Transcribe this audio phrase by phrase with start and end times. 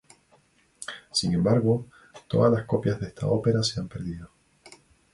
[1.11, 1.85] Sin embargo,
[2.27, 4.31] todas las copias de esta ópera se han perdido.